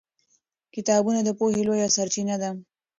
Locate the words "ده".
2.41-2.49